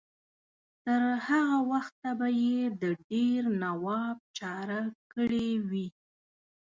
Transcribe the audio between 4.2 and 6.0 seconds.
چاره کړې وي.